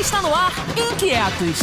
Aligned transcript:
Está 0.00 0.20
no 0.20 0.34
ar 0.34 0.52
Inquietos. 0.76 1.58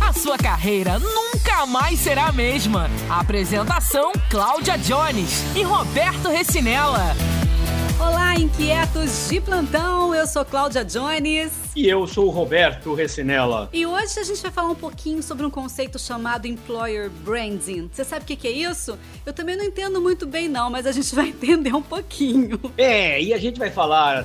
A 0.00 0.12
sua 0.12 0.38
carreira 0.38 0.98
nunca 0.98 1.66
mais 1.66 1.98
será 1.98 2.26
a 2.26 2.32
mesma. 2.32 2.88
apresentação: 3.10 4.12
Cláudia 4.30 4.78
Jones 4.78 5.42
e 5.56 5.62
Roberto 5.62 6.28
Recinella. 6.28 7.14
Olá, 7.98 8.34
inquietos 8.36 9.28
de 9.28 9.40
plantão. 9.40 10.14
Eu 10.14 10.26
sou 10.26 10.44
Cláudia 10.44 10.84
Jones. 10.84 11.52
E 11.74 11.88
eu 11.88 12.06
sou 12.06 12.26
o 12.26 12.30
Roberto 12.30 12.94
Recinella. 12.94 13.68
E 13.72 13.86
hoje 13.86 14.18
a 14.20 14.24
gente 14.24 14.40
vai 14.42 14.50
falar 14.50 14.68
um 14.68 14.74
pouquinho 14.74 15.22
sobre 15.22 15.44
um 15.46 15.50
conceito 15.50 15.98
chamado 15.98 16.46
Employer 16.46 17.10
Branding. 17.10 17.88
Você 17.92 18.04
sabe 18.04 18.24
o 18.24 18.26
que 18.26 18.46
é 18.46 18.50
isso? 18.50 18.98
Eu 19.24 19.32
também 19.32 19.56
não 19.56 19.64
entendo 19.64 20.00
muito 20.00 20.26
bem, 20.26 20.48
não, 20.48 20.70
mas 20.70 20.86
a 20.86 20.92
gente 20.92 21.14
vai 21.14 21.28
entender 21.30 21.74
um 21.74 21.82
pouquinho. 21.82 22.60
É, 22.76 23.20
e 23.22 23.32
a 23.32 23.38
gente 23.38 23.58
vai 23.58 23.70
falar 23.70 24.24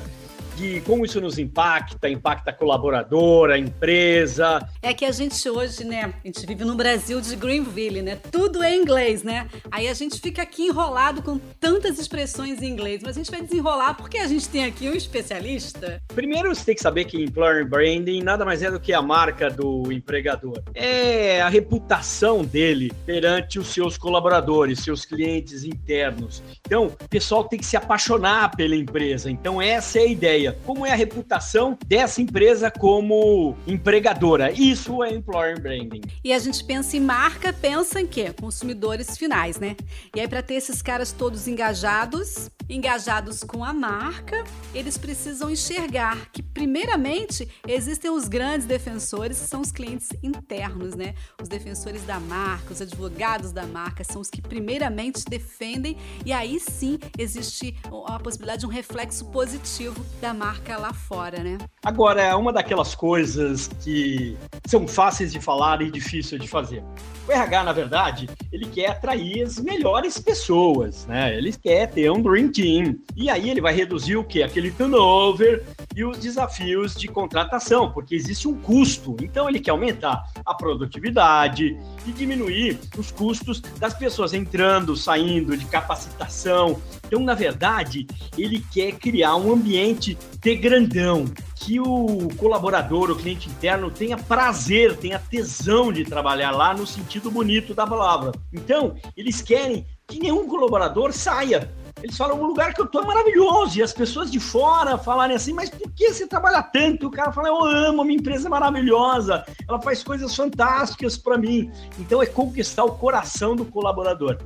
de 0.60 0.82
como 0.82 1.06
isso 1.06 1.22
nos 1.22 1.40
impacta, 1.40 2.10
impacta 2.10 2.52
a 2.52 2.54
colaboradora, 2.54 3.54
a 3.54 3.58
empresa. 3.58 4.68
É 4.82 4.94
que 4.94 5.06
a 5.06 5.12
gente 5.12 5.50
hoje, 5.50 5.86
né, 5.86 6.14
a 6.22 6.28
gente 6.28 6.46
vive 6.46 6.66
no 6.66 6.76
Brasil 6.76 7.22
de 7.22 7.34
Greenville, 7.38 8.02
né? 8.02 8.18
Tudo 8.30 8.62
é 8.62 8.76
inglês, 8.76 9.24
né? 9.24 9.48
Aí 9.72 9.88
a 9.88 9.94
gente 9.94 10.20
fica 10.20 10.42
aqui 10.42 10.64
enrolado 10.64 11.22
com 11.22 11.40
tantas 11.60 11.98
expressões 11.98 12.62
em 12.62 12.68
inglês, 12.68 13.02
mas 13.02 13.16
a 13.16 13.20
gente 13.20 13.32
vai 13.32 13.42
desenrolar 13.42 13.94
porque 13.94 14.18
a 14.18 14.28
gente 14.28 14.50
tem 14.50 14.66
aqui 14.66 14.90
um 14.90 14.94
especialista. 14.94 16.02
Primeiro 16.10 16.54
você 16.54 16.66
tem 16.66 16.76
que 16.76 16.82
saber 16.82 17.06
que 17.06 17.24
employer 17.24 17.66
branding 17.66 18.22
nada 18.22 18.44
mais 18.44 18.62
é 18.62 18.70
do 18.70 18.80
que 18.80 18.92
a 18.92 19.02
marca 19.02 19.50
do 19.50 19.90
empregador. 19.92 20.62
É 20.74 21.42
a 21.42 21.48
reputação 21.48 22.44
dele 22.44 22.92
perante 23.06 23.60
os 23.60 23.68
seus 23.68 23.98
colaboradores, 23.98 24.80
seus 24.80 25.06
clientes 25.06 25.64
internos. 25.64 26.44
Então, 26.66 26.88
o 26.88 27.10
pessoal 27.10 27.46
tem 27.46 27.58
que 27.58 27.66
se 27.66 27.78
apaixonar 27.78 28.56
pela 28.58 28.76
empresa. 28.76 29.32
Então, 29.32 29.62
essa 29.62 30.00
é 30.00 30.02
a 30.02 30.08
ideia 30.08 30.49
como 30.66 30.86
é 30.86 30.92
a 30.92 30.96
reputação 30.96 31.78
dessa 31.86 32.22
empresa 32.22 32.72
como 32.72 33.56
empregadora. 33.68 34.52
Isso 34.52 35.04
é 35.04 35.14
employer 35.14 35.62
branding. 35.62 36.02
E 36.24 36.34
a 36.34 36.40
gente 36.40 36.64
pensa 36.64 36.98
em 36.98 37.00
marca, 37.00 37.52
pensa 37.54 38.02
em 38.02 38.08
quê? 38.08 38.34
Consumidores 38.34 39.18
finais, 39.18 39.60
né? 39.60 39.76
E 40.16 40.20
aí 40.20 40.28
para 40.28 40.42
ter 40.42 40.56
esses 40.56 40.82
caras 40.82 41.12
todos 41.12 41.48
engajados, 41.48 42.50
engajados 42.70 43.44
com 43.44 43.64
a 43.64 43.74
marca, 43.74 44.44
eles 44.74 44.98
precisam 44.98 45.50
enxergar 45.50 46.30
que 46.32 46.44
primeiramente 46.44 47.48
existem 47.68 48.12
os 48.12 48.28
grandes 48.28 48.68
defensores, 48.68 49.40
que 49.40 49.48
são 49.48 49.62
os 49.62 49.72
clientes 49.72 50.10
internos, 50.22 50.96
né? 50.96 51.16
Os 51.42 51.48
defensores 51.48 52.04
da 52.04 52.20
marca, 52.20 52.74
os 52.74 52.82
advogados 52.82 53.52
da 53.52 53.66
marca 53.66 54.04
são 54.04 54.22
os 54.22 54.30
que 54.30 54.42
primeiramente 54.42 55.26
defendem 55.26 55.98
e 56.26 56.32
aí 56.32 56.60
sim 56.60 57.00
existe 57.18 57.76
a 58.06 58.20
possibilidade 58.20 58.62
de 58.62 58.66
um 58.66 58.70
reflexo 58.70 59.26
positivo 59.26 60.06
da 60.22 60.34
marca 60.40 60.78
lá 60.78 60.94
fora, 60.94 61.44
né? 61.44 61.58
Agora, 61.84 62.22
é 62.22 62.34
uma 62.34 62.54
daquelas 62.54 62.96
coisas 62.96 63.70
que 63.84 64.38
são 64.66 64.88
fáceis 64.88 65.34
de 65.34 65.42
falar 65.42 65.82
e 65.82 65.92
difíceis 65.92 66.42
de 66.42 66.48
fazer. 66.48 66.82
O 67.28 67.32
RH, 67.32 67.64
na 67.64 67.74
verdade, 67.74 68.30
ele 68.52 68.66
quer 68.66 68.88
atrair 68.88 69.44
as 69.44 69.60
melhores 69.60 70.18
pessoas, 70.18 71.06
né? 71.06 71.36
Ele 71.38 71.52
quer 71.52 71.88
ter 71.88 72.10
um 72.10 72.22
dream 72.22 72.50
team. 72.50 72.96
E 73.16 73.30
aí 73.30 73.50
ele 73.50 73.60
vai 73.60 73.74
reduzir 73.74 74.16
o 74.16 74.24
quê? 74.24 74.42
Aquele 74.42 74.72
turnover 74.72 75.64
e 76.00 76.04
os 76.06 76.18
desafios 76.18 76.96
de 76.96 77.10
contratação, 77.10 77.92
porque 77.92 78.16
existe 78.16 78.48
um 78.48 78.56
custo. 78.56 79.18
Então 79.22 79.50
ele 79.50 79.60
quer 79.60 79.72
aumentar 79.72 80.24
a 80.46 80.54
produtividade 80.54 81.78
e 82.06 82.12
diminuir 82.14 82.80
os 82.98 83.12
custos 83.12 83.60
das 83.60 83.94
pessoas 83.94 84.34
entrando, 84.34 84.96
saindo, 84.96 85.58
de 85.58 85.66
capacitação. 85.66 86.82
Então, 87.06 87.22
na 87.22 87.34
verdade, 87.34 88.08
ele 88.38 88.64
quer 88.72 88.94
criar 88.94 89.36
um 89.36 89.52
ambiente 89.52 90.18
de 90.40 90.56
grandão, 90.56 91.26
que 91.56 91.80
o 91.82 92.30
colaborador, 92.38 93.12
o 93.12 93.16
cliente 93.16 93.50
interno, 93.50 93.92
tenha 93.92 94.18
prazer, 94.18 94.96
tenha 94.96 95.20
tesão 95.20 95.92
de 95.92 96.06
trabalhar 96.06 96.52
lá 96.52 96.74
no 96.74 96.88
sentido 96.88 97.30
bonito 97.30 97.74
da 97.74 97.86
palavra. 97.86 98.32
Então, 98.54 98.96
eles 99.18 99.42
querem 99.42 99.86
que 100.08 100.20
nenhum 100.20 100.48
colaborador 100.48 101.14
saia. 101.14 101.72
Eles 102.04 102.18
falam, 102.18 102.40
o 102.40 102.48
lugar 102.48 102.74
que 102.74 102.82
eu 102.82 102.86
tô 102.86 103.02
é 103.02 103.06
maravilhoso. 103.06 103.80
E 103.80 103.84
as 103.84 103.94
pessoas 103.94 104.32
de 104.32 104.40
fora 104.40 104.98
falarem 104.98 105.36
assim, 105.36 105.54
mas 105.54 105.70
por 105.70 105.92
que 105.92 106.14
você 106.14 106.28
trabalha 106.28 106.62
tanto? 106.64 107.08
O 107.08 107.12
cara 107.12 107.32
fala, 107.32 107.50
eu 107.50 107.64
amo, 107.64 108.02
a 108.02 108.06
minha 108.06 108.20
empresa 108.20 108.48
é 108.48 108.50
maravilhosa, 108.50 109.44
ela 109.68 109.82
faz 109.82 110.04
coisas 110.04 110.36
fantásticas 110.36 111.18
para 111.18 111.38
mim. 111.38 111.72
Então 111.98 112.22
é 112.22 112.26
conquistar 112.26 112.84
o 112.84 112.92
coração 112.92 113.56
do 113.56 113.66
colaborador. 113.66 114.38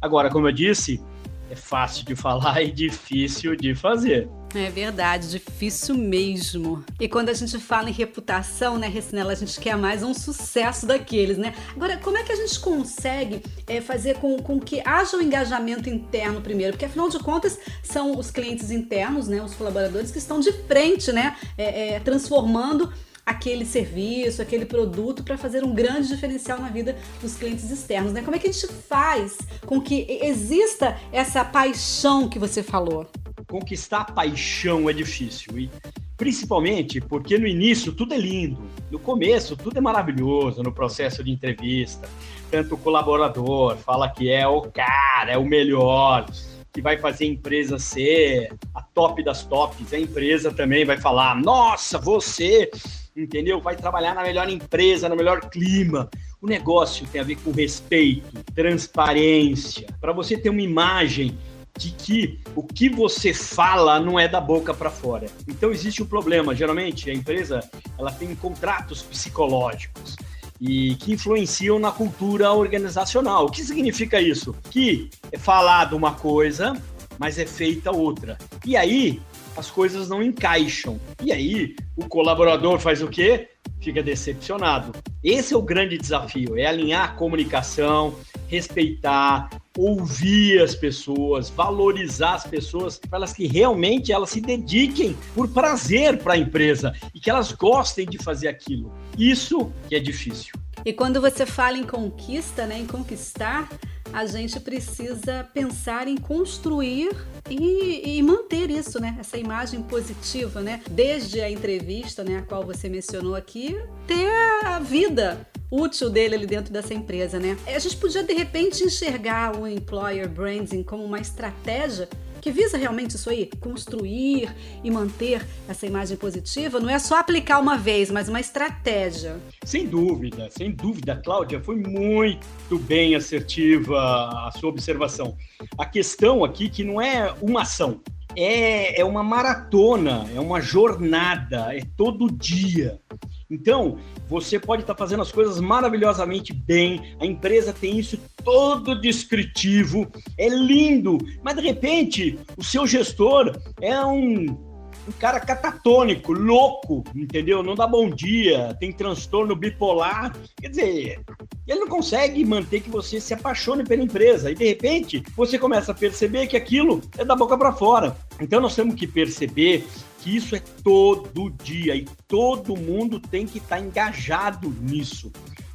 Agora, 0.00 0.30
como 0.30 0.48
eu 0.48 0.52
disse, 0.52 1.02
é 1.50 1.56
fácil 1.56 2.04
de 2.04 2.14
falar 2.14 2.60
e 2.62 2.70
difícil 2.70 3.56
de 3.56 3.74
fazer. 3.74 4.28
É 4.54 4.70
verdade, 4.70 5.30
difícil 5.30 5.94
mesmo. 5.94 6.82
E 6.98 7.06
quando 7.06 7.28
a 7.28 7.34
gente 7.34 7.58
fala 7.58 7.90
em 7.90 7.92
reputação, 7.92 8.78
né, 8.78 8.88
Recinela, 8.88 9.32
a 9.32 9.36
gente 9.36 9.60
quer 9.60 9.76
mais 9.76 10.02
um 10.02 10.14
sucesso 10.14 10.86
daqueles, 10.86 11.36
né? 11.36 11.54
Agora, 11.76 11.98
como 11.98 12.16
é 12.16 12.22
que 12.22 12.32
a 12.32 12.36
gente 12.36 12.58
consegue 12.58 13.42
é, 13.66 13.80
fazer 13.82 14.16
com, 14.16 14.38
com 14.38 14.58
que 14.58 14.80
haja 14.84 15.18
um 15.18 15.20
engajamento 15.20 15.90
interno 15.90 16.40
primeiro? 16.40 16.72
Porque 16.72 16.86
afinal 16.86 17.10
de 17.10 17.18
contas, 17.18 17.58
são 17.82 18.18
os 18.18 18.30
clientes 18.30 18.70
internos, 18.70 19.28
né, 19.28 19.42
os 19.42 19.54
colaboradores 19.54 20.10
que 20.10 20.18
estão 20.18 20.40
de 20.40 20.52
frente, 20.52 21.12
né, 21.12 21.36
é, 21.58 21.96
é, 21.96 22.00
transformando 22.00 22.90
aquele 23.26 23.66
serviço, 23.66 24.40
aquele 24.40 24.64
produto 24.64 25.22
para 25.22 25.36
fazer 25.36 25.62
um 25.62 25.74
grande 25.74 26.08
diferencial 26.08 26.58
na 26.58 26.70
vida 26.70 26.96
dos 27.20 27.34
clientes 27.34 27.70
externos, 27.70 28.14
né? 28.14 28.22
Como 28.22 28.34
é 28.34 28.38
que 28.38 28.48
a 28.48 28.52
gente 28.52 28.66
faz 28.88 29.36
com 29.66 29.78
que 29.78 30.06
exista 30.22 30.96
essa 31.12 31.44
paixão 31.44 32.26
que 32.26 32.38
você 32.38 32.62
falou? 32.62 33.06
Conquistar 33.48 34.00
a 34.00 34.04
paixão 34.04 34.90
é 34.90 34.92
difícil 34.92 35.58
e 35.58 35.70
principalmente 36.18 37.00
porque 37.00 37.38
no 37.38 37.46
início 37.46 37.92
tudo 37.92 38.12
é 38.12 38.18
lindo, 38.18 38.60
no 38.90 38.98
começo 38.98 39.56
tudo 39.56 39.78
é 39.78 39.80
maravilhoso 39.80 40.62
no 40.62 40.70
processo 40.70 41.24
de 41.24 41.30
entrevista. 41.30 42.08
Tanto 42.50 42.74
o 42.74 42.78
colaborador 42.78 43.76
fala 43.78 44.08
que 44.10 44.30
é 44.30 44.46
o 44.46 44.62
cara, 44.62 45.32
é 45.32 45.38
o 45.38 45.44
melhor, 45.44 46.26
que 46.72 46.82
vai 46.82 46.98
fazer 46.98 47.24
a 47.24 47.28
empresa 47.28 47.78
ser 47.78 48.52
a 48.74 48.82
top 48.82 49.22
das 49.22 49.44
tops. 49.44 49.92
A 49.92 49.98
empresa 49.98 50.52
também 50.52 50.84
vai 50.84 50.98
falar: 50.98 51.34
nossa, 51.34 51.98
você 51.98 52.70
entendeu? 53.16 53.60
Vai 53.60 53.76
trabalhar 53.76 54.14
na 54.14 54.22
melhor 54.22 54.48
empresa, 54.48 55.08
no 55.08 55.16
melhor 55.16 55.40
clima. 55.48 56.08
O 56.40 56.46
negócio 56.46 57.06
tem 57.08 57.20
a 57.20 57.24
ver 57.24 57.36
com 57.36 57.50
respeito, 57.50 58.44
transparência, 58.54 59.88
para 60.00 60.12
você 60.12 60.36
ter 60.36 60.50
uma 60.50 60.62
imagem 60.62 61.36
de 61.76 61.90
que 61.90 62.40
o 62.54 62.62
que 62.62 62.88
você 62.88 63.32
fala 63.32 64.00
não 64.00 64.18
é 64.18 64.26
da 64.26 64.40
boca 64.40 64.74
para 64.74 64.90
fora. 64.90 65.26
Então 65.46 65.70
existe 65.70 66.02
um 66.02 66.06
problema. 66.06 66.54
Geralmente 66.54 67.10
a 67.10 67.14
empresa 67.14 67.60
ela 67.98 68.10
tem 68.10 68.34
contratos 68.34 69.02
psicológicos 69.02 70.16
e 70.60 70.96
que 70.96 71.12
influenciam 71.12 71.78
na 71.78 71.92
cultura 71.92 72.52
organizacional. 72.52 73.46
O 73.46 73.50
que 73.50 73.62
significa 73.62 74.20
isso? 74.20 74.54
Que 74.70 75.08
é 75.30 75.38
falado 75.38 75.96
uma 75.96 76.14
coisa, 76.14 76.80
mas 77.18 77.38
é 77.38 77.46
feita 77.46 77.90
outra. 77.90 78.36
E 78.64 78.76
aí 78.76 79.20
as 79.58 79.70
coisas 79.70 80.08
não 80.08 80.22
encaixam. 80.22 81.00
E 81.20 81.32
aí, 81.32 81.74
o 81.96 82.06
colaborador 82.08 82.78
faz 82.78 83.02
o 83.02 83.08
quê? 83.08 83.48
Fica 83.80 84.00
decepcionado. 84.02 84.92
Esse 85.22 85.52
é 85.52 85.56
o 85.56 85.62
grande 85.62 85.98
desafio, 85.98 86.56
é 86.56 86.64
alinhar 86.64 87.04
a 87.04 87.08
comunicação, 87.08 88.14
respeitar, 88.46 89.50
ouvir 89.78 90.60
as 90.60 90.74
pessoas, 90.74 91.48
valorizar 91.48 92.34
as 92.34 92.44
pessoas, 92.44 92.98
para 92.98 93.18
elas 93.18 93.32
que 93.32 93.46
realmente 93.46 94.12
elas 94.12 94.30
se 94.30 94.40
dediquem 94.40 95.16
por 95.36 95.46
prazer 95.48 96.18
para 96.18 96.34
a 96.34 96.36
empresa 96.36 96.92
e 97.14 97.20
que 97.20 97.30
elas 97.30 97.52
gostem 97.52 98.04
de 98.04 98.18
fazer 98.18 98.48
aquilo. 98.48 98.92
Isso 99.16 99.72
que 99.88 99.94
é 99.94 100.00
difícil. 100.00 100.52
E 100.84 100.92
quando 100.92 101.20
você 101.20 101.46
fala 101.46 101.76
em 101.76 101.84
conquista, 101.84 102.66
né, 102.66 102.78
em 102.80 102.86
conquistar, 102.86 103.68
a 104.12 104.26
gente 104.26 104.58
precisa 104.58 105.46
pensar 105.54 106.08
em 106.08 106.16
construir 106.16 107.10
e, 107.48 108.16
e, 108.18 108.22
manter 108.22 108.70
isso, 108.70 108.98
né? 108.98 109.16
Essa 109.20 109.36
imagem 109.36 109.82
positiva, 109.82 110.60
né? 110.60 110.80
Desde 110.90 111.40
a 111.40 111.50
entrevista, 111.50 112.24
né, 112.24 112.38
a 112.38 112.42
qual 112.42 112.64
você 112.64 112.88
mencionou 112.88 113.34
aqui, 113.34 113.76
até 114.04 114.66
a 114.66 114.78
vida 114.78 115.46
útil 115.70 116.10
dele 116.10 116.34
ali 116.34 116.46
dentro 116.46 116.72
dessa 116.72 116.94
empresa, 116.94 117.38
né? 117.38 117.56
A 117.66 117.78
gente 117.78 117.96
podia 117.96 118.22
de 118.22 118.32
repente 118.32 118.82
enxergar 118.82 119.56
o 119.56 119.66
employer 119.66 120.28
branding 120.28 120.82
como 120.82 121.04
uma 121.04 121.18
estratégia 121.18 122.08
que 122.40 122.50
visa 122.50 122.78
realmente 122.78 123.16
isso 123.16 123.28
aí, 123.28 123.50
construir 123.60 124.54
e 124.82 124.90
manter 124.90 125.44
essa 125.68 125.86
imagem 125.86 126.16
positiva, 126.16 126.80
não 126.80 126.88
é 126.88 126.98
só 126.98 127.18
aplicar 127.18 127.58
uma 127.58 127.76
vez, 127.76 128.10
mas 128.10 128.28
uma 128.28 128.40
estratégia. 128.40 129.36
Sem 129.64 129.86
dúvida, 129.86 130.48
sem 130.50 130.70
dúvida, 130.70 131.16
Cláudia, 131.16 131.60
foi 131.60 131.76
muito 131.76 132.78
bem 132.78 133.14
assertiva 133.14 133.98
a 134.46 134.52
sua 134.58 134.70
observação. 134.70 135.36
A 135.76 135.84
questão 135.84 136.44
aqui 136.44 136.68
que 136.68 136.84
não 136.84 137.02
é 137.02 137.34
uma 137.42 137.62
ação, 137.62 138.00
é, 138.36 139.00
é 139.00 139.04
uma 139.04 139.22
maratona, 139.22 140.28
é 140.34 140.40
uma 140.40 140.60
jornada, 140.60 141.76
é 141.76 141.82
todo 141.96 142.30
dia. 142.30 143.00
Então, 143.50 143.98
você 144.28 144.58
pode 144.58 144.82
estar 144.82 144.94
fazendo 144.94 145.22
as 145.22 145.32
coisas 145.32 145.60
maravilhosamente 145.60 146.52
bem, 146.52 147.16
a 147.18 147.24
empresa 147.24 147.72
tem 147.72 147.98
isso 147.98 148.18
todo 148.44 149.00
descritivo, 149.00 150.06
é 150.36 150.48
lindo, 150.48 151.18
mas 151.42 151.56
de 151.56 151.62
repente 151.62 152.38
o 152.56 152.62
seu 152.62 152.86
gestor 152.86 153.56
é 153.80 154.04
um 154.04 154.68
um 155.08 155.12
cara 155.12 155.40
catatônico, 155.40 156.32
louco, 156.32 157.02
entendeu? 157.16 157.62
Não 157.62 157.74
dá 157.74 157.86
bom 157.86 158.10
dia, 158.10 158.76
tem 158.78 158.92
transtorno 158.92 159.56
bipolar. 159.56 160.36
Quer 160.60 160.68
dizer, 160.68 161.20
ele 161.68 161.80
não 161.80 161.86
consegue 161.86 162.42
manter 162.46 162.80
que 162.80 162.88
você 162.88 163.20
se 163.20 163.34
apaixone 163.34 163.84
pela 163.84 164.02
empresa. 164.02 164.50
E 164.50 164.54
de 164.54 164.64
repente, 164.64 165.22
você 165.36 165.58
começa 165.58 165.92
a 165.92 165.94
perceber 165.94 166.46
que 166.46 166.56
aquilo 166.56 167.02
é 167.18 167.24
da 167.24 167.36
boca 167.36 167.58
para 167.58 167.72
fora. 167.72 168.16
Então 168.40 168.58
nós 168.58 168.74
temos 168.74 168.94
que 168.94 169.06
perceber 169.06 169.86
que 170.20 170.34
isso 170.34 170.56
é 170.56 170.62
todo 170.82 171.50
dia 171.62 171.94
e 171.94 172.06
todo 172.26 172.74
mundo 172.74 173.20
tem 173.20 173.46
que 173.46 173.58
estar 173.58 173.76
tá 173.76 173.82
engajado 173.82 174.74
nisso. 174.80 175.30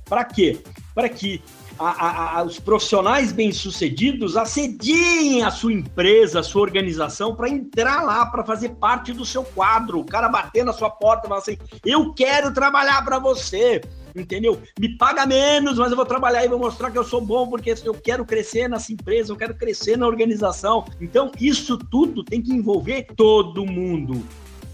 Para 0.05 0.23
quê? 0.23 0.59
Para 0.95 1.07
que 1.07 1.41
a, 1.79 2.39
a, 2.39 2.43
os 2.43 2.59
profissionais 2.59 3.31
bem-sucedidos 3.31 4.35
assediem 4.37 5.43
a 5.43 5.49
sua 5.49 5.73
empresa, 5.73 6.39
a 6.39 6.43
sua 6.43 6.61
organização 6.61 7.35
para 7.35 7.49
entrar 7.49 8.03
lá, 8.03 8.25
para 8.25 8.43
fazer 8.43 8.69
parte 8.69 9.13
do 9.13 9.25
seu 9.25 9.43
quadro. 9.43 9.99
O 9.99 10.05
cara 10.05 10.27
bater 10.29 10.63
na 10.63 10.73
sua 10.73 10.89
porta 10.89 11.25
e 11.25 11.29
falar 11.29 11.41
assim: 11.41 11.57
eu 11.85 12.13
quero 12.13 12.53
trabalhar 12.53 13.03
para 13.03 13.19
você. 13.19 13.81
Entendeu? 14.15 14.61
Me 14.79 14.97
paga 14.97 15.25
menos, 15.25 15.77
mas 15.77 15.91
eu 15.91 15.97
vou 15.97 16.05
trabalhar 16.05 16.45
e 16.45 16.49
vou 16.49 16.59
mostrar 16.59 16.91
que 16.91 16.97
eu 16.97 17.03
sou 17.03 17.19
bom, 17.19 17.47
porque 17.47 17.73
eu 17.83 17.93
quero 17.93 18.25
crescer 18.25 18.69
nessa 18.69 18.93
empresa, 18.93 19.31
eu 19.31 19.37
quero 19.37 19.55
crescer 19.55 19.97
na 19.97 20.07
organização. 20.07 20.85
Então, 21.01 21.31
isso 21.39 21.77
tudo 21.77 22.23
tem 22.23 22.41
que 22.41 22.53
envolver 22.53 23.07
todo 23.15 23.65
mundo. 23.65 24.23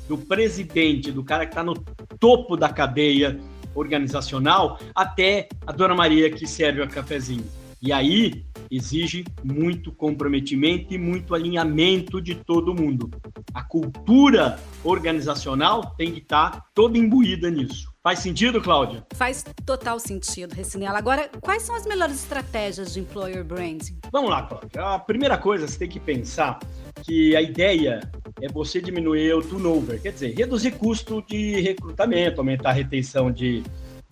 Do 0.07 0.18
presidente, 0.18 1.12
do 1.12 1.24
cara 1.24 1.45
que 1.45 1.51
está 1.51 1.63
no 1.63 1.75
topo 2.19 2.57
da 2.57 2.69
cadeia, 2.69 3.39
organizacional 3.75 4.80
até 4.94 5.47
a 5.65 5.71
Dona 5.71 5.95
Maria 5.95 6.30
que 6.30 6.47
serve 6.47 6.81
o 6.81 6.88
cafezinho. 6.88 7.45
E 7.81 7.94
aí 7.94 8.45
exige 8.69 9.24
muito 9.44 9.92
comprometimento 9.92 10.94
e 10.94 10.97
muito 10.97 11.33
alinhamento 11.33 12.21
de 12.21 12.35
todo 12.35 12.74
mundo. 12.74 13.09
A 13.53 13.63
cultura 13.63 14.59
organizacional 14.83 15.95
tem 15.97 16.12
que 16.12 16.19
estar 16.19 16.65
toda 16.74 16.97
imbuída 16.97 17.50
nisso. 17.50 17.88
Faz 18.01 18.19
sentido, 18.19 18.61
Cláudia? 18.61 19.05
Faz 19.13 19.43
total 19.65 19.99
sentido, 19.99 20.53
Recinela. 20.53 20.97
Agora, 20.97 21.29
quais 21.41 21.63
são 21.63 21.75
as 21.75 21.85
melhores 21.85 22.15
estratégias 22.15 22.93
de 22.93 23.01
employer 23.01 23.43
branding? 23.43 23.97
Vamos 24.09 24.29
lá, 24.29 24.43
Cláudia. 24.43 24.69
A 24.81 24.99
primeira 24.99 25.37
coisa, 25.37 25.67
você 25.67 25.79
tem 25.79 25.89
que 25.89 25.99
pensar 25.99 26.59
que 27.03 27.35
a 27.35 27.41
ideia 27.41 27.99
é 28.41 28.47
você 28.47 28.79
diminuir 28.79 29.33
o 29.33 29.41
turnover, 29.41 30.01
quer 30.01 30.13
dizer, 30.13 30.33
reduzir 30.33 30.71
custo 30.71 31.21
de 31.27 31.59
recrutamento, 31.59 32.39
aumentar 32.39 32.69
a 32.69 32.73
retenção 32.73 33.29
de, 33.29 33.63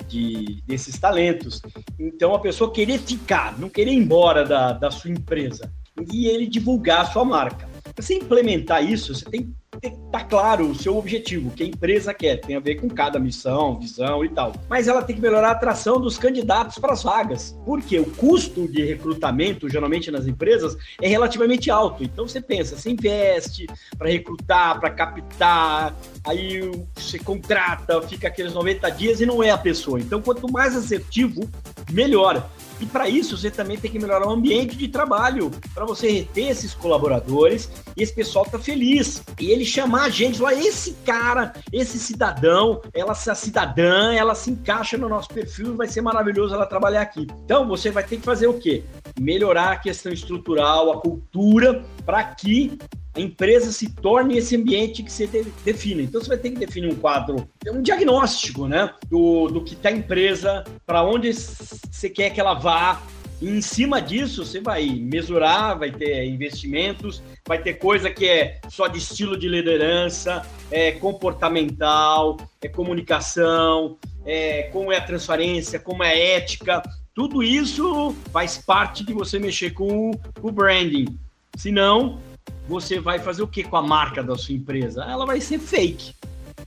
de, 0.06 0.62
desses 0.68 1.00
talentos. 1.00 1.62
Então, 1.98 2.36
a 2.36 2.40
pessoa 2.40 2.74
querer 2.74 3.00
ficar, 3.00 3.58
não 3.58 3.70
querer 3.70 3.92
ir 3.92 3.98
embora 3.98 4.44
da, 4.44 4.74
da 4.74 4.92
sua 4.92 5.12
empresa 5.12 5.72
e 6.12 6.28
ele 6.28 6.46
divulgar 6.46 7.04
a 7.04 7.06
sua 7.06 7.24
marca. 7.24 7.70
Para 7.84 8.04
você 8.04 8.16
implementar 8.16 8.84
isso, 8.84 9.16
você 9.16 9.24
tem 9.24 9.56
que 9.80 9.88
estar 9.88 10.20
tá 10.20 10.24
claro 10.24 10.70
o 10.70 10.76
seu 10.76 10.98
objetivo, 10.98 11.50
o 11.50 11.52
que 11.52 11.64
a 11.64 11.68
empresa 11.68 12.14
quer, 12.14 12.38
tem 12.38 12.56
a 12.56 12.60
ver 12.60 12.76
com 12.76 12.90
cada 12.90 13.20
missão, 13.20 13.80
visão 13.80 14.24
e 14.24 14.30
tal. 14.30 14.54
Mas 14.70 14.88
ela 14.88 15.02
tem 15.02 15.16
que 15.16 15.22
melhorar 15.22 15.50
a 15.50 15.52
atração 15.52 16.00
dos 16.00 16.18
candidatos 16.18 16.78
para 16.78 16.94
as 16.94 17.04
vagas, 17.04 17.58
porque 17.66 18.00
o 18.00 18.06
custo 18.06 18.68
de 18.68 18.84
recrutamento, 18.84 19.70
geralmente 19.70 20.12
nas 20.12 20.28
empresas, 20.28 20.78
é 21.02 21.08
relativamente 21.08 21.70
alto. 21.70 22.04
Então 22.04 22.28
você 22.28 22.42
pensa, 22.42 22.78
você 22.78 22.92
investe 22.92 23.68
para 23.98 24.10
recrutar, 24.10 24.80
para 24.80 24.90
captar, 24.90 25.96
aí 26.26 26.72
você 26.96 27.20
contrata, 27.20 28.02
fica 28.02 28.28
aqueles 28.28 28.54
90 28.54 28.90
dias 28.92 29.22
e 29.22 29.26
não 29.26 29.42
é 29.42 29.50
a 29.50 29.58
pessoa. 29.58 30.00
Então, 30.00 30.22
quanto 30.22 30.52
mais 30.52 30.76
assertivo, 30.76 31.50
melhor. 31.92 32.50
E 32.80 32.86
para 32.86 33.10
isso, 33.10 33.38
você 33.38 33.50
também 33.50 33.78
tem 33.78 33.92
que 33.92 34.00
melhorar 34.00 34.28
o 34.28 34.32
ambiente 34.32 34.76
de 34.76 34.88
trabalho, 34.88 35.52
para 35.74 35.86
você 35.86 36.10
reter 36.10 36.50
esses 36.50 36.74
colaboradores 36.74 37.70
e 37.96 38.04
esse 38.04 38.14
pessoal 38.14 38.46
tá 38.46 38.60
feliz. 38.60 39.24
E 39.40 39.52
ele 39.52 39.66
chamar 39.66 40.04
a 40.04 40.10
gente, 40.10 40.42
lá, 40.42 40.54
esse 40.54 40.94
cara, 41.06 41.54
esse 41.72 41.98
cidadão, 42.00 42.82
ela, 42.94 43.12
essa 43.12 43.36
cidadã, 43.36 44.14
ela 44.14 44.36
se 44.36 44.52
encaixa 44.52 44.98
no 44.98 45.10
nosso 45.10 45.30
perfil 45.30 45.76
vai 45.76 45.88
ser 45.88 46.02
maravilhoso 46.02 46.54
ela 46.54 46.66
trabalhar 46.66 47.02
aqui. 47.02 47.28
Então, 47.44 47.68
você 47.68 47.90
vai 47.90 48.04
ter 48.04 48.18
que 48.18 48.24
fazer 48.24 48.48
o 48.48 48.54
quê? 48.54 48.84
Melhorar 49.20 49.72
a 49.72 49.78
questão 49.78 50.12
estrutural, 50.12 50.92
a 50.92 51.02
cultura, 51.02 51.84
para 52.06 52.24
que 52.24 52.78
a 53.18 53.22
empresa 53.22 53.72
se 53.72 53.90
torne 53.90 54.38
esse 54.38 54.56
ambiente 54.56 55.02
que 55.02 55.12
você 55.12 55.28
define. 55.66 56.04
Então 56.04 56.22
você 56.22 56.28
vai 56.28 56.38
ter 56.38 56.52
que 56.52 56.60
definir 56.60 56.92
um 56.92 56.96
quadro, 56.96 57.50
um 57.68 57.82
diagnóstico, 57.82 58.68
né, 58.68 58.94
do, 59.10 59.48
do 59.48 59.64
que 59.64 59.74
está 59.74 59.90
a 59.90 59.92
empresa, 59.92 60.64
para 60.86 61.04
onde 61.04 61.34
você 61.34 62.10
quer 62.10 62.30
que 62.30 62.40
ela 62.40 62.54
vá. 62.54 63.02
E 63.42 63.50
em 63.50 63.62
cima 63.62 64.00
disso, 64.00 64.46
você 64.46 64.60
vai 64.60 64.88
mesurar, 64.88 65.78
vai 65.78 65.92
ter 65.92 66.26
investimentos, 66.26 67.22
vai 67.48 67.60
ter 67.60 67.76
coisa 67.76 68.10
que 68.10 68.28
é 68.28 68.60
só 68.70 68.88
de 68.88 69.00
estilo 69.00 69.38
de 69.38 69.48
liderança, 69.48 70.46
é 70.72 70.92
comportamental, 70.92 72.38
é 72.62 72.68
comunicação, 72.68 73.98
é 74.26 74.64
como 74.72 74.92
é 74.92 74.98
a 74.98 75.02
transparência, 75.02 75.80
como 75.80 76.04
é 76.04 76.10
a 76.10 76.18
ética. 76.38 76.84
Tudo 77.16 77.42
isso 77.42 78.16
faz 78.32 78.60
parte 78.60 79.04
de 79.04 79.14
você 79.14 79.40
mexer 79.40 79.72
com, 79.72 80.12
o 80.42 80.52
branding. 80.52 81.18
Senão, 81.56 82.20
você 82.68 83.00
vai 83.00 83.20
fazer 83.20 83.42
o 83.42 83.48
que 83.48 83.64
com 83.64 83.78
a 83.78 83.82
marca 83.82 84.24
da 84.24 84.36
sua 84.38 84.54
empresa? 84.54 85.04
Ela 85.04 85.26
vai 85.26 85.40
ser 85.40 85.60
fake. 85.60 86.14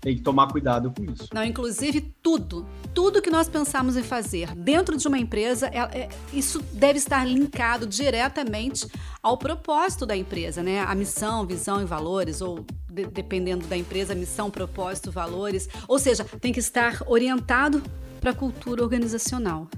Tem 0.00 0.16
que 0.16 0.22
tomar 0.22 0.48
cuidado 0.48 0.90
com 0.96 1.04
isso. 1.04 1.28
Não, 1.32 1.44
inclusive 1.44 2.00
tudo, 2.22 2.66
tudo 2.94 3.20
que 3.20 3.28
nós 3.28 3.48
pensamos 3.48 3.98
em 3.98 4.02
fazer 4.02 4.54
dentro 4.54 4.96
de 4.96 5.06
uma 5.06 5.18
empresa, 5.18 5.66
é, 5.66 5.78
é, 5.78 6.08
isso 6.32 6.62
deve 6.72 6.98
estar 6.98 7.26
linkado 7.26 7.86
diretamente 7.86 8.86
ao 9.22 9.36
propósito 9.36 10.06
da 10.06 10.16
empresa, 10.16 10.62
né? 10.62 10.80
A 10.80 10.94
missão, 10.94 11.44
visão 11.44 11.82
e 11.82 11.84
valores, 11.84 12.40
ou 12.40 12.64
de, 12.90 13.04
dependendo 13.06 13.66
da 13.66 13.76
empresa, 13.76 14.14
missão, 14.14 14.50
propósito, 14.50 15.10
valores. 15.10 15.68
Ou 15.86 15.98
seja, 15.98 16.24
tem 16.24 16.50
que 16.50 16.60
estar 16.60 17.02
orientado 17.06 17.82
para 18.20 18.30
a 18.30 18.34
cultura 18.34 18.82
organizacional. 18.82 19.68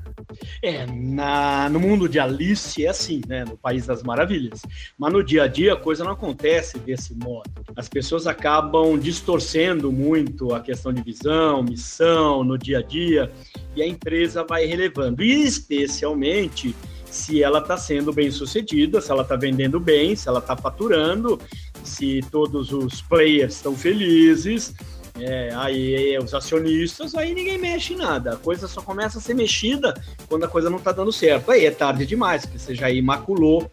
É, 0.62 0.86
na, 0.86 1.68
no 1.68 1.78
mundo 1.78 2.08
de 2.08 2.18
Alice 2.18 2.84
é 2.84 2.88
assim, 2.88 3.20
né? 3.26 3.44
No 3.44 3.56
País 3.56 3.86
das 3.86 4.02
Maravilhas. 4.02 4.62
Mas 4.98 5.12
no 5.12 5.22
dia 5.22 5.44
a 5.44 5.46
dia 5.46 5.74
a 5.74 5.76
coisa 5.76 6.04
não 6.04 6.12
acontece 6.12 6.78
desse 6.78 7.14
modo. 7.14 7.50
As 7.76 7.88
pessoas 7.88 8.26
acabam 8.26 8.98
distorcendo 8.98 9.92
muito 9.92 10.54
a 10.54 10.60
questão 10.60 10.92
de 10.92 11.02
visão, 11.02 11.62
missão 11.62 12.42
no 12.42 12.58
dia 12.58 12.78
a 12.78 12.82
dia 12.82 13.30
e 13.76 13.82
a 13.82 13.86
empresa 13.86 14.44
vai 14.44 14.66
relevando. 14.66 15.22
E 15.22 15.44
especialmente 15.44 16.74
se 17.06 17.42
ela 17.42 17.58
está 17.58 17.76
sendo 17.76 18.12
bem 18.12 18.30
sucedida, 18.30 19.00
se 19.00 19.10
ela 19.10 19.22
está 19.22 19.36
vendendo 19.36 19.78
bem, 19.78 20.16
se 20.16 20.28
ela 20.28 20.38
está 20.38 20.56
faturando, 20.56 21.38
se 21.84 22.20
todos 22.30 22.72
os 22.72 23.02
players 23.02 23.56
estão 23.56 23.76
felizes 23.76 24.74
é, 25.18 25.50
aí 25.54 26.18
os 26.18 26.34
acionistas, 26.34 27.14
aí 27.14 27.34
ninguém 27.34 27.58
mexe 27.58 27.94
em 27.94 27.96
nada. 27.96 28.34
A 28.34 28.36
coisa 28.36 28.66
só 28.66 28.80
começa 28.80 29.18
a 29.18 29.20
ser 29.20 29.34
mexida 29.34 29.94
quando 30.28 30.44
a 30.44 30.48
coisa 30.48 30.70
não 30.70 30.78
está 30.78 30.92
dando 30.92 31.12
certo. 31.12 31.50
Aí 31.50 31.66
é 31.66 31.70
tarde 31.70 32.06
demais, 32.06 32.44
porque 32.44 32.58
você 32.58 32.74
já 32.74 32.90
imaculou 32.90 33.70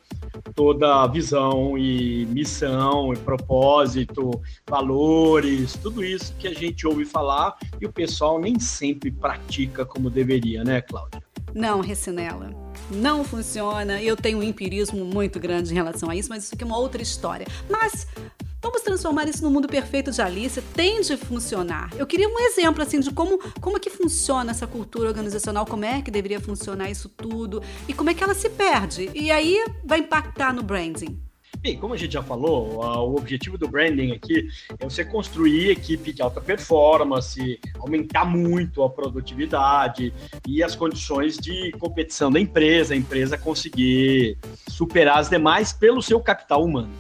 toda 0.53 1.03
a 1.03 1.07
visão 1.07 1.77
e 1.77 2.25
missão 2.27 3.13
e 3.13 3.17
propósito, 3.17 4.31
valores, 4.67 5.73
tudo 5.73 6.03
isso 6.03 6.33
que 6.37 6.47
a 6.47 6.53
gente 6.53 6.85
ouve 6.85 7.05
falar 7.05 7.57
e 7.79 7.85
o 7.85 7.91
pessoal 7.91 8.39
nem 8.39 8.59
sempre 8.59 9.11
pratica 9.11 9.85
como 9.85 10.09
deveria, 10.09 10.63
né, 10.63 10.81
Cláudia? 10.81 11.21
Não, 11.53 11.81
Recinela. 11.81 12.51
Não 12.91 13.23
funciona. 13.23 14.01
Eu 14.01 14.15
tenho 14.15 14.39
um 14.39 14.43
empirismo 14.43 15.03
muito 15.03 15.39
grande 15.39 15.71
em 15.71 15.75
relação 15.75 16.09
a 16.09 16.15
isso, 16.15 16.29
mas 16.29 16.43
isso 16.43 16.55
aqui 16.55 16.63
é 16.63 16.67
uma 16.67 16.77
outra 16.77 17.01
história. 17.01 17.47
Mas 17.69 18.07
Vamos 18.61 18.81
transformar 18.81 19.27
isso 19.29 19.41
no 19.41 19.49
mundo 19.49 19.69
perfeito 19.69 20.11
de 20.11 20.21
Alice. 20.21 20.61
Tem 20.61 20.99
de 20.99 21.15
funcionar. 21.15 21.89
Eu 21.97 22.05
queria 22.05 22.27
um 22.27 22.39
exemplo 22.39 22.83
assim 22.83 22.99
de 22.99 23.09
como 23.11 23.39
como 23.61 23.77
é 23.77 23.79
que 23.79 23.89
funciona 23.89 24.51
essa 24.51 24.67
cultura 24.67 25.07
organizacional, 25.07 25.65
como 25.65 25.85
é 25.85 26.01
que 26.01 26.11
deveria 26.11 26.41
funcionar 26.41 26.89
isso 26.89 27.07
tudo 27.07 27.63
e 27.87 27.93
como 27.93 28.09
é 28.09 28.13
que 28.13 28.21
ela 28.21 28.33
se 28.33 28.49
perde. 28.49 29.09
E 29.13 29.31
aí 29.31 29.65
vai 29.85 29.99
impactar 29.99 30.53
no 30.53 30.61
branding. 30.61 31.17
Bem, 31.59 31.77
como 31.77 31.93
a 31.93 31.97
gente 31.97 32.13
já 32.13 32.23
falou, 32.23 32.79
o 32.79 33.17
objetivo 33.17 33.57
do 33.57 33.67
branding 33.67 34.11
aqui 34.11 34.47
é 34.77 34.85
você 34.85 35.03
construir 35.03 35.71
equipe 35.71 36.13
de 36.13 36.21
alta 36.21 36.39
performance, 36.39 37.59
aumentar 37.79 38.23
muito 38.23 38.81
a 38.83 38.89
produtividade 38.89 40.13
e 40.47 40.63
as 40.63 40.75
condições 40.75 41.37
de 41.37 41.71
competição 41.79 42.31
da 42.31 42.39
empresa, 42.39 42.93
a 42.93 42.97
empresa 42.97 43.37
conseguir 43.37 44.37
superar 44.69 45.17
as 45.17 45.29
demais 45.29 45.73
pelo 45.73 46.01
seu 46.01 46.19
capital 46.21 46.63
humano. 46.63 46.91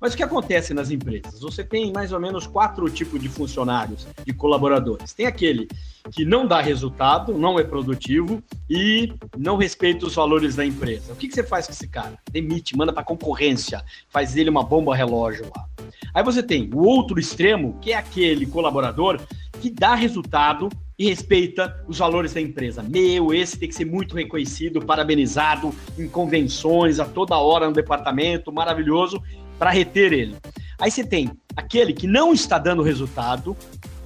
Mas 0.00 0.14
o 0.14 0.16
que 0.16 0.22
acontece 0.22 0.72
nas 0.72 0.90
empresas? 0.90 1.40
Você 1.40 1.64
tem 1.64 1.92
mais 1.92 2.12
ou 2.12 2.20
menos 2.20 2.46
quatro 2.46 2.88
tipos 2.88 3.20
de 3.20 3.28
funcionários, 3.28 4.06
de 4.24 4.32
colaboradores. 4.32 5.12
Tem 5.12 5.26
aquele 5.26 5.68
que 6.12 6.24
não 6.24 6.46
dá 6.46 6.60
resultado, 6.60 7.36
não 7.36 7.58
é 7.58 7.64
produtivo 7.64 8.42
e 8.70 9.12
não 9.36 9.56
respeita 9.56 10.06
os 10.06 10.14
valores 10.14 10.54
da 10.54 10.64
empresa. 10.64 11.12
O 11.12 11.16
que, 11.16 11.26
que 11.26 11.34
você 11.34 11.42
faz 11.42 11.66
com 11.66 11.72
esse 11.72 11.88
cara? 11.88 12.16
Demite, 12.30 12.76
manda 12.76 12.92
para 12.92 13.02
concorrência, 13.02 13.84
faz 14.08 14.36
ele 14.36 14.48
uma 14.48 14.62
bomba 14.62 14.94
relógio 14.94 15.50
lá. 15.54 15.66
Aí 16.14 16.22
você 16.22 16.42
tem 16.42 16.70
o 16.72 16.78
outro 16.78 17.18
extremo, 17.18 17.76
que 17.80 17.92
é 17.92 17.96
aquele 17.96 18.46
colaborador 18.46 19.20
que 19.60 19.68
dá 19.68 19.96
resultado 19.96 20.68
e 20.96 21.08
respeita 21.08 21.84
os 21.86 21.98
valores 21.98 22.32
da 22.32 22.40
empresa. 22.40 22.82
Meu, 22.82 23.34
esse 23.34 23.58
tem 23.58 23.68
que 23.68 23.74
ser 23.74 23.84
muito 23.84 24.16
reconhecido, 24.16 24.80
parabenizado 24.80 25.72
em 25.98 26.08
convenções 26.08 26.98
a 27.00 27.04
toda 27.04 27.36
hora 27.36 27.66
no 27.66 27.72
departamento, 27.72 28.52
maravilhoso 28.52 29.22
para 29.58 29.70
reter 29.70 30.12
ele. 30.12 30.36
Aí 30.78 30.90
você 30.90 31.04
tem 31.04 31.30
aquele 31.56 31.92
que 31.92 32.06
não 32.06 32.32
está 32.32 32.58
dando 32.58 32.82
resultado 32.82 33.56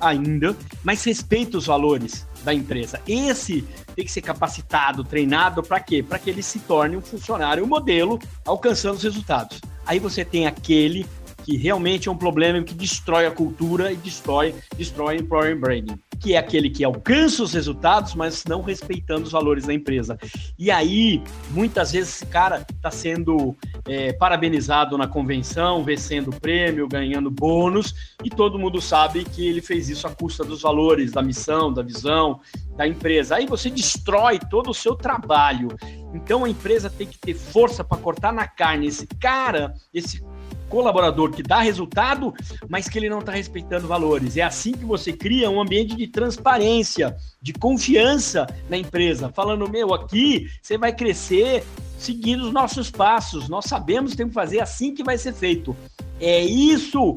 ainda, 0.00 0.56
mas 0.82 1.04
respeita 1.04 1.58
os 1.58 1.66
valores 1.66 2.26
da 2.42 2.52
empresa. 2.52 3.00
Esse 3.06 3.62
tem 3.94 4.04
que 4.04 4.10
ser 4.10 4.22
capacitado, 4.22 5.04
treinado 5.04 5.62
para 5.62 5.78
quê? 5.78 6.02
Para 6.02 6.18
que 6.18 6.30
ele 6.30 6.42
se 6.42 6.58
torne 6.60 6.96
um 6.96 7.00
funcionário 7.00 7.62
um 7.62 7.68
modelo, 7.68 8.18
alcançando 8.44 8.96
os 8.96 9.02
resultados. 9.02 9.60
Aí 9.86 9.98
você 9.98 10.24
tem 10.24 10.46
aquele 10.46 11.06
que 11.44 11.56
realmente 11.56 12.08
é 12.08 12.12
um 12.12 12.16
problema 12.16 12.62
que 12.62 12.74
destrói 12.74 13.26
a 13.26 13.30
cultura 13.30 13.92
e 13.92 13.96
destrói, 13.96 14.54
destrói 14.76 15.16
employer 15.16 15.58
branding, 15.58 15.98
que 16.20 16.34
é 16.34 16.38
aquele 16.38 16.70
que 16.70 16.84
alcança 16.84 17.42
os 17.42 17.52
resultados, 17.52 18.14
mas 18.14 18.44
não 18.44 18.62
respeitando 18.62 19.24
os 19.24 19.32
valores 19.32 19.66
da 19.66 19.74
empresa. 19.74 20.18
E 20.58 20.70
aí, 20.70 21.22
muitas 21.50 21.92
vezes, 21.92 22.14
esse 22.14 22.26
cara 22.26 22.64
está 22.70 22.90
sendo 22.90 23.56
é, 23.86 24.12
parabenizado 24.12 24.96
na 24.96 25.06
convenção, 25.06 25.82
vencendo 25.82 26.30
prêmio, 26.30 26.88
ganhando 26.88 27.30
bônus, 27.30 28.14
e 28.22 28.30
todo 28.30 28.58
mundo 28.58 28.80
sabe 28.80 29.24
que 29.24 29.46
ele 29.46 29.60
fez 29.60 29.88
isso 29.88 30.06
à 30.06 30.10
custa 30.10 30.44
dos 30.44 30.62
valores, 30.62 31.12
da 31.12 31.22
missão, 31.22 31.72
da 31.72 31.82
visão 31.82 32.40
da 32.76 32.86
empresa. 32.86 33.36
Aí 33.36 33.46
você 33.46 33.70
destrói 33.70 34.38
todo 34.38 34.70
o 34.70 34.74
seu 34.74 34.94
trabalho. 34.94 35.68
Então 36.14 36.44
a 36.44 36.48
empresa 36.48 36.88
tem 36.88 37.06
que 37.06 37.18
ter 37.18 37.34
força 37.34 37.84
para 37.84 37.98
cortar 37.98 38.32
na 38.32 38.46
carne 38.46 38.86
esse 38.86 39.06
cara, 39.06 39.74
esse 39.92 40.22
colaborador 40.68 41.30
que 41.30 41.42
dá 41.42 41.60
resultado, 41.60 42.32
mas 42.66 42.88
que 42.88 42.98
ele 42.98 43.10
não 43.10 43.18
está 43.18 43.32
respeitando 43.32 43.86
valores. 43.86 44.38
É 44.38 44.42
assim 44.42 44.72
que 44.72 44.86
você 44.86 45.12
cria 45.12 45.50
um 45.50 45.60
ambiente 45.60 45.94
de 45.94 46.06
transparência, 46.06 47.14
de 47.42 47.52
confiança 47.52 48.46
na 48.70 48.78
empresa, 48.78 49.30
falando: 49.30 49.68
meu, 49.68 49.92
aqui 49.92 50.48
você 50.62 50.78
vai 50.78 50.94
crescer 50.94 51.62
seguindo 52.02 52.44
os 52.44 52.52
nossos 52.52 52.90
passos, 52.90 53.48
nós 53.48 53.66
sabemos 53.66 54.10
que 54.10 54.16
temos 54.16 54.32
que 54.32 54.40
fazer 54.40 54.60
assim 54.60 54.92
que 54.92 55.04
vai 55.04 55.16
ser 55.16 55.32
feito. 55.32 55.76
É 56.20 56.40
isso 56.40 57.14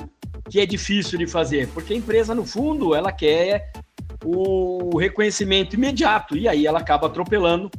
que 0.50 0.60
é 0.60 0.66
difícil 0.66 1.18
de 1.18 1.26
fazer, 1.26 1.68
porque 1.70 1.94
a 1.94 1.98
empresa, 1.98 2.36
no 2.36 2.46
fundo, 2.46 2.94
ela 2.94 3.12
quer 3.12 3.72
o 4.24 4.98
reconhecimento 4.98 5.76
imediato 5.76 6.38
e 6.38 6.48
aí 6.48 6.68
ela 6.68 6.80
acaba 6.80 7.08
atropelando 7.08 7.70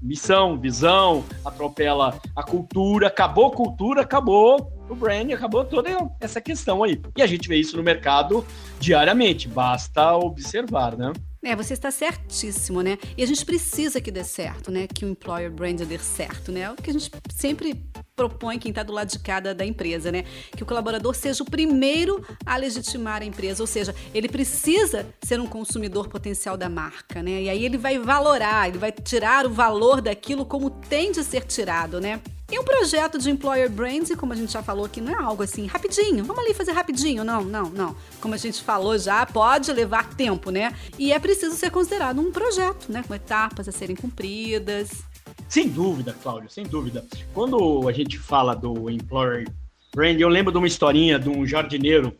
missão, 0.00 0.58
visão, 0.58 1.24
atropela 1.44 2.20
a 2.36 2.42
cultura, 2.42 3.08
acabou 3.08 3.46
a 3.46 3.50
cultura, 3.50 4.02
acabou 4.02 4.72
o 4.88 4.94
brand, 4.94 5.30
acabou 5.32 5.64
toda 5.64 5.90
essa 6.20 6.40
questão 6.40 6.84
aí. 6.84 7.00
E 7.16 7.22
a 7.22 7.26
gente 7.26 7.48
vê 7.48 7.56
isso 7.56 7.76
no 7.76 7.82
mercado 7.82 8.46
diariamente, 8.78 9.48
basta 9.48 10.14
observar, 10.14 10.96
né? 10.96 11.12
É, 11.44 11.54
você 11.54 11.74
está 11.74 11.90
certíssimo, 11.90 12.80
né? 12.80 12.96
E 13.18 13.22
a 13.22 13.26
gente 13.26 13.44
precisa 13.44 14.00
que 14.00 14.10
dê 14.10 14.24
certo, 14.24 14.70
né? 14.70 14.86
Que 14.86 15.04
o 15.04 15.08
employer 15.10 15.50
brand 15.50 15.78
dê 15.82 15.98
certo, 15.98 16.50
né? 16.50 16.70
O 16.70 16.74
que 16.74 16.88
a 16.88 16.92
gente 16.92 17.10
sempre 17.34 17.84
propõe 18.16 18.58
quem 18.58 18.70
está 18.70 18.82
do 18.82 18.94
lado 18.94 19.10
de 19.10 19.18
cada 19.18 19.54
da 19.54 19.64
empresa, 19.66 20.10
né? 20.10 20.24
Que 20.56 20.62
o 20.62 20.66
colaborador 20.66 21.14
seja 21.14 21.42
o 21.42 21.46
primeiro 21.46 22.24
a 22.46 22.56
legitimar 22.56 23.20
a 23.20 23.26
empresa, 23.26 23.62
ou 23.62 23.66
seja, 23.66 23.94
ele 24.14 24.28
precisa 24.28 25.06
ser 25.22 25.38
um 25.38 25.46
consumidor 25.46 26.08
potencial 26.08 26.56
da 26.56 26.68
marca, 26.70 27.22
né? 27.22 27.42
E 27.42 27.50
aí 27.50 27.62
ele 27.62 27.76
vai 27.76 27.98
valorar, 27.98 28.68
ele 28.68 28.78
vai 28.78 28.90
tirar 28.90 29.44
o 29.44 29.50
valor 29.50 30.00
daquilo 30.00 30.46
como 30.46 30.70
tem 30.70 31.12
de 31.12 31.22
ser 31.22 31.44
tirado, 31.44 32.00
né? 32.00 32.22
E 32.54 32.58
um 32.60 32.62
projeto 32.62 33.18
de 33.18 33.28
employer 33.28 33.68
branding, 33.68 34.14
como 34.14 34.32
a 34.32 34.36
gente 34.36 34.52
já 34.52 34.62
falou 34.62 34.84
aqui, 34.84 35.00
não 35.00 35.12
é 35.12 35.20
algo 35.20 35.42
assim 35.42 35.66
rapidinho. 35.66 36.22
Vamos 36.22 36.44
ali 36.44 36.54
fazer 36.54 36.70
rapidinho. 36.70 37.24
Não, 37.24 37.42
não, 37.42 37.68
não. 37.68 37.96
Como 38.20 38.32
a 38.32 38.36
gente 38.36 38.62
falou 38.62 38.96
já, 38.96 39.26
pode 39.26 39.72
levar 39.72 40.14
tempo, 40.14 40.52
né? 40.52 40.72
E 40.96 41.12
é 41.12 41.18
preciso 41.18 41.56
ser 41.56 41.72
considerado 41.72 42.20
um 42.20 42.30
projeto, 42.30 42.92
né? 42.92 43.02
Com 43.08 43.12
etapas 43.12 43.68
a 43.68 43.72
serem 43.72 43.96
cumpridas. 43.96 45.02
Sem 45.48 45.68
dúvida, 45.68 46.14
Cláudio, 46.22 46.48
sem 46.48 46.64
dúvida. 46.64 47.04
Quando 47.32 47.88
a 47.88 47.92
gente 47.92 48.20
fala 48.20 48.54
do 48.54 48.88
employer 48.88 49.48
brand, 49.92 50.20
eu 50.20 50.28
lembro 50.28 50.52
de 50.52 50.58
uma 50.58 50.68
historinha 50.68 51.18
de 51.18 51.28
um 51.28 51.44
jardineiro. 51.44 52.16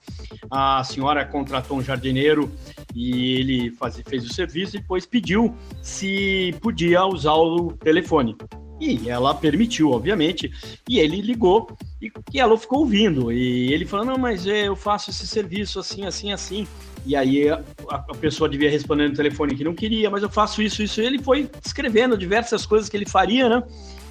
A 0.50 0.82
senhora 0.82 1.24
contratou 1.24 1.78
um 1.78 1.82
jardineiro 1.82 2.52
e 2.92 3.36
ele 3.36 3.70
faz, 3.70 4.02
fez 4.04 4.24
o 4.24 4.32
serviço 4.32 4.76
e 4.76 4.80
depois 4.80 5.06
pediu 5.06 5.54
se 5.80 6.52
podia 6.60 7.06
usar 7.06 7.34
o 7.34 7.72
telefone. 7.74 8.36
E 8.80 9.08
ela 9.08 9.34
permitiu, 9.34 9.92
obviamente, 9.92 10.52
e 10.88 10.98
ele 10.98 11.20
ligou 11.20 11.76
e, 12.02 12.10
e 12.32 12.40
ela 12.40 12.56
ficou 12.58 12.80
ouvindo. 12.80 13.32
E 13.32 13.72
ele 13.72 13.86
falou: 13.86 14.04
Não, 14.04 14.18
mas 14.18 14.46
eu 14.46 14.74
faço 14.74 15.10
esse 15.10 15.26
serviço 15.26 15.78
assim, 15.78 16.04
assim, 16.04 16.32
assim. 16.32 16.66
E 17.06 17.14
aí 17.14 17.48
a, 17.48 17.62
a, 17.88 17.98
pessoa 18.14 18.48
devia 18.48 18.70
responder 18.70 19.08
no 19.08 19.14
telefone 19.14 19.54
que 19.54 19.64
não 19.64 19.74
queria, 19.74 20.10
mas 20.10 20.22
eu 20.22 20.30
faço 20.30 20.62
isso, 20.62 20.82
isso. 20.82 21.00
E 21.00 21.06
ele 21.06 21.22
foi 21.22 21.48
escrevendo 21.64 22.16
diversas 22.16 22.64
coisas 22.64 22.88
que 22.88 22.96
ele 22.96 23.06
faria, 23.06 23.48
né? 23.48 23.62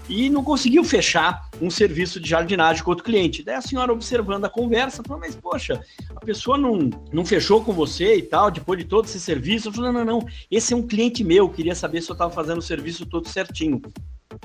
E 0.08 0.30
não 0.30 0.44
conseguiu 0.44 0.84
fechar 0.84 1.50
um 1.62 1.70
serviço 1.70 2.20
de 2.20 2.30
jardinagem 2.30 2.84
com 2.84 2.92
outro 2.92 3.06
cliente. 3.06 3.42
Daí 3.42 3.56
a 3.56 3.62
senhora, 3.62 3.92
observando 3.92 4.46
a 4.46 4.50
conversa, 4.50 5.02
falou: 5.04 5.20
Mas 5.20 5.36
poxa, 5.36 5.82
a 6.16 6.20
pessoa 6.20 6.58
não, 6.58 6.90
não 7.12 7.26
fechou 7.26 7.64
com 7.64 7.74
você 7.74 8.16
e 8.16 8.22
tal, 8.22 8.52
depois 8.52 8.80
de 8.80 8.86
todo 8.86 9.06
esse 9.06 9.20
serviço. 9.20 9.70
Eu 9.70 9.74
falei: 9.74 9.92
Não, 9.92 10.06
não, 10.06 10.20
não, 10.20 10.28
esse 10.50 10.74
é 10.74 10.78
um 10.78 10.86
cliente 10.86 11.24
meu, 11.24 11.50
queria 11.50 11.76
saber 11.76 12.02
se 12.02 12.10
eu 12.10 12.14
estava 12.14 12.34
fazendo 12.34 12.60
o 12.60 12.62
serviço 12.62 13.06
todo 13.06 13.28
certinho. 13.28 13.82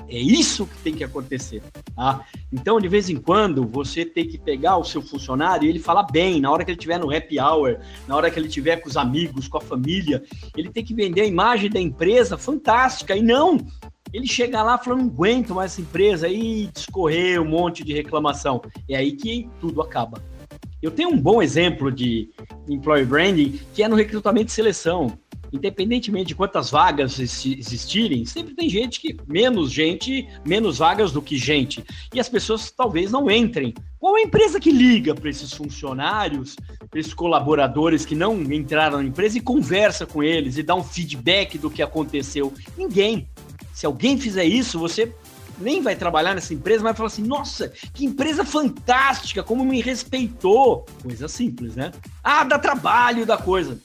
É 0.07 0.17
isso 0.17 0.65
que 0.65 0.77
tem 0.79 0.93
que 0.93 1.03
acontecer. 1.03 1.61
Tá? 1.95 2.25
Então, 2.51 2.79
de 2.79 2.87
vez 2.87 3.09
em 3.09 3.15
quando, 3.15 3.65
você 3.65 4.05
tem 4.05 4.27
que 4.27 4.37
pegar 4.37 4.77
o 4.77 4.83
seu 4.83 5.01
funcionário 5.01 5.65
e 5.65 5.69
ele 5.69 5.79
falar 5.79 6.03
bem, 6.03 6.41
na 6.41 6.51
hora 6.51 6.63
que 6.63 6.71
ele 6.71 6.77
estiver 6.77 6.99
no 6.99 7.15
happy 7.15 7.39
hour, 7.39 7.79
na 8.07 8.15
hora 8.15 8.29
que 8.29 8.39
ele 8.39 8.47
estiver 8.47 8.77
com 8.77 8.89
os 8.89 8.97
amigos, 8.97 9.47
com 9.47 9.57
a 9.57 9.61
família, 9.61 10.23
ele 10.55 10.69
tem 10.69 10.83
que 10.83 10.93
vender 10.93 11.21
a 11.21 11.25
imagem 11.25 11.69
da 11.69 11.79
empresa 11.79 12.37
fantástica 12.37 13.15
e 13.15 13.21
não 13.21 13.57
ele 14.11 14.25
chega 14.25 14.63
lá 14.63 14.77
falando, 14.77 15.01
não 15.01 15.07
aguento 15.07 15.53
mais 15.53 15.71
essa 15.71 15.81
empresa 15.81 16.27
e 16.27 16.67
discorrer 16.73 17.39
um 17.41 17.47
monte 17.47 17.83
de 17.83 17.93
reclamação. 17.93 18.61
É 18.89 18.95
aí 18.95 19.11
que 19.11 19.47
tudo 19.59 19.81
acaba. 19.81 20.21
Eu 20.81 20.91
tenho 20.91 21.09
um 21.09 21.19
bom 21.19 21.41
exemplo 21.41 21.91
de 21.91 22.29
employee 22.67 23.05
branding 23.05 23.59
que 23.73 23.83
é 23.83 23.87
no 23.87 23.95
recrutamento 23.95 24.47
e 24.47 24.51
seleção 24.51 25.17
independentemente 25.51 26.27
de 26.27 26.35
quantas 26.35 26.69
vagas 26.69 27.19
existirem, 27.19 28.25
sempre 28.25 28.53
tem 28.53 28.69
gente 28.69 28.99
que 28.99 29.17
menos 29.27 29.71
gente, 29.71 30.27
menos 30.45 30.77
vagas 30.77 31.11
do 31.11 31.21
que 31.21 31.37
gente. 31.37 31.83
E 32.13 32.19
as 32.19 32.29
pessoas 32.29 32.71
talvez 32.71 33.11
não 33.11 33.29
entrem. 33.29 33.73
Qual 33.99 34.15
a 34.15 34.21
empresa 34.21 34.59
que 34.59 34.71
liga 34.71 35.13
para 35.13 35.29
esses 35.29 35.53
funcionários, 35.53 36.55
para 36.89 36.99
esses 36.99 37.13
colaboradores 37.13 38.05
que 38.05 38.15
não 38.15 38.41
entraram 38.41 38.97
na 38.97 39.03
empresa 39.03 39.37
e 39.37 39.41
conversa 39.41 40.05
com 40.05 40.23
eles 40.23 40.57
e 40.57 40.63
dá 40.63 40.75
um 40.75 40.83
feedback 40.83 41.57
do 41.57 41.69
que 41.69 41.81
aconteceu? 41.81 42.53
Ninguém. 42.77 43.27
Se 43.73 43.85
alguém 43.85 44.17
fizer 44.17 44.45
isso, 44.45 44.79
você 44.79 45.13
nem 45.59 45.81
vai 45.81 45.95
trabalhar 45.95 46.33
nessa 46.33 46.53
empresa, 46.53 46.83
vai 46.83 46.93
falar 46.93 47.07
assim: 47.07 47.23
nossa, 47.23 47.69
que 47.93 48.05
empresa 48.05 48.45
fantástica, 48.45 49.43
como 49.43 49.65
me 49.65 49.81
respeitou. 49.81 50.85
Coisa 51.03 51.27
simples, 51.27 51.75
né? 51.75 51.91
Ah, 52.23 52.43
dá 52.43 52.57
trabalho 52.57 53.25
da 53.25 53.37
coisa 53.37 53.79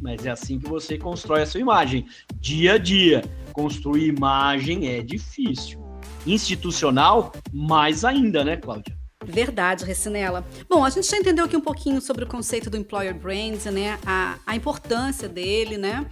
mas 0.00 0.24
é 0.24 0.30
assim 0.30 0.58
que 0.58 0.68
você 0.68 0.96
constrói 0.96 1.42
a 1.42 1.46
sua 1.46 1.60
imagem. 1.60 2.06
Dia 2.40 2.74
a 2.74 2.78
dia, 2.78 3.22
construir 3.52 4.06
imagem 4.06 4.88
é 4.88 5.02
difícil. 5.02 5.80
Institucional, 6.26 7.32
mais 7.52 8.04
ainda, 8.04 8.44
né, 8.44 8.56
Cláudia? 8.56 8.96
Verdade, 9.24 9.84
Recinela. 9.84 10.44
Bom, 10.68 10.84
a 10.84 10.90
gente 10.90 11.08
já 11.08 11.16
entendeu 11.16 11.44
aqui 11.44 11.56
um 11.56 11.60
pouquinho 11.60 12.00
sobre 12.00 12.24
o 12.24 12.26
conceito 12.26 12.68
do 12.68 12.76
employer 12.76 13.14
brand, 13.14 13.64
né? 13.66 13.98
A, 14.04 14.38
a 14.46 14.56
importância 14.56 15.28
dele, 15.28 15.76
né? 15.78 16.06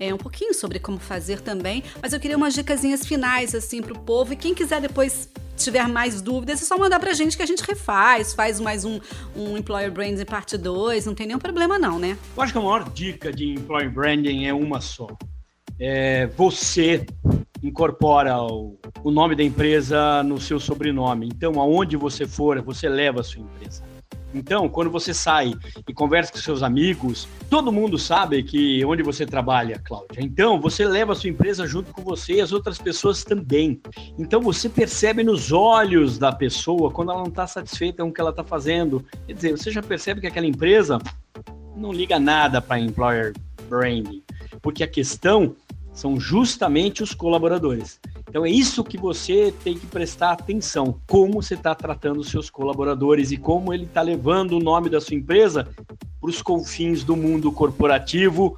É, 0.00 0.14
um 0.14 0.18
pouquinho 0.18 0.54
sobre 0.54 0.78
como 0.78 0.98
fazer 0.98 1.40
também, 1.40 1.82
mas 2.00 2.12
eu 2.12 2.20
queria 2.20 2.36
umas 2.36 2.54
dicasinhas 2.54 3.04
finais 3.04 3.52
assim 3.52 3.82
para 3.82 3.92
o 3.92 3.98
povo 3.98 4.32
e 4.32 4.36
quem 4.36 4.54
quiser 4.54 4.80
depois 4.80 5.28
tiver 5.56 5.88
mais 5.88 6.22
dúvidas, 6.22 6.62
é 6.62 6.64
só 6.64 6.78
mandar 6.78 7.00
pra 7.00 7.12
gente 7.12 7.36
que 7.36 7.42
a 7.42 7.46
gente 7.46 7.64
refaz, 7.64 8.32
faz 8.32 8.60
mais 8.60 8.84
um, 8.84 9.00
um 9.34 9.56
Employer 9.56 9.90
Branding 9.90 10.24
parte 10.24 10.56
2, 10.56 11.06
não 11.06 11.14
tem 11.14 11.26
nenhum 11.26 11.40
problema 11.40 11.80
não, 11.80 11.98
né? 11.98 12.16
Eu 12.36 12.42
acho 12.42 12.52
que 12.52 12.58
a 12.58 12.62
maior 12.62 12.88
dica 12.90 13.32
de 13.32 13.54
Employer 13.54 13.90
Branding 13.90 14.46
é 14.46 14.54
uma 14.54 14.80
só. 14.80 15.08
É 15.80 16.26
você 16.28 17.04
incorpora 17.62 18.40
o, 18.40 18.78
o 19.02 19.10
nome 19.10 19.34
da 19.34 19.42
empresa 19.42 20.22
no 20.22 20.40
seu 20.40 20.60
sobrenome. 20.60 21.26
Então, 21.26 21.60
aonde 21.60 21.96
você 21.96 22.26
for, 22.26 22.60
você 22.62 22.88
leva 22.88 23.20
a 23.20 23.24
sua 23.24 23.42
empresa. 23.42 23.82
Então, 24.34 24.68
quando 24.68 24.90
você 24.90 25.14
sai 25.14 25.54
e 25.86 25.94
conversa 25.94 26.32
com 26.32 26.38
seus 26.38 26.62
amigos, 26.62 27.26
todo 27.48 27.72
mundo 27.72 27.98
sabe 27.98 28.42
que 28.42 28.84
onde 28.84 29.02
você 29.02 29.24
trabalha, 29.24 29.80
Cláudia. 29.84 30.20
Então, 30.20 30.60
você 30.60 30.84
leva 30.86 31.12
a 31.12 31.14
sua 31.14 31.30
empresa 31.30 31.66
junto 31.66 31.92
com 31.92 32.02
você 32.02 32.34
e 32.34 32.40
as 32.40 32.52
outras 32.52 32.78
pessoas 32.78 33.24
também. 33.24 33.80
Então, 34.18 34.40
você 34.40 34.68
percebe 34.68 35.24
nos 35.24 35.50
olhos 35.50 36.18
da 36.18 36.30
pessoa 36.30 36.90
quando 36.90 37.10
ela 37.10 37.20
não 37.20 37.28
está 37.28 37.46
satisfeita 37.46 38.02
com 38.02 38.10
o 38.10 38.12
que 38.12 38.20
ela 38.20 38.30
está 38.30 38.44
fazendo. 38.44 39.04
Quer 39.26 39.32
dizer, 39.32 39.50
você 39.52 39.70
já 39.70 39.82
percebe 39.82 40.20
que 40.20 40.26
aquela 40.26 40.46
empresa 40.46 40.98
não 41.74 41.92
liga 41.92 42.18
nada 42.18 42.60
para 42.60 42.80
employer 42.80 43.32
branding, 43.68 44.22
porque 44.60 44.82
a 44.82 44.88
questão 44.88 45.54
são 45.92 46.18
justamente 46.18 47.02
os 47.02 47.14
colaboradores. 47.14 48.00
Então 48.38 48.46
é 48.46 48.50
isso 48.50 48.84
que 48.84 48.96
você 48.96 49.52
tem 49.64 49.76
que 49.76 49.84
prestar 49.84 50.30
atenção, 50.30 51.00
como 51.08 51.42
você 51.42 51.54
está 51.54 51.74
tratando 51.74 52.20
os 52.20 52.28
seus 52.28 52.48
colaboradores 52.48 53.32
e 53.32 53.36
como 53.36 53.74
ele 53.74 53.82
está 53.82 54.00
levando 54.00 54.52
o 54.52 54.60
nome 54.60 54.88
da 54.88 55.00
sua 55.00 55.16
empresa 55.16 55.66
para 56.20 56.30
os 56.30 56.40
confins 56.40 57.02
do 57.02 57.16
mundo 57.16 57.50
corporativo 57.50 58.56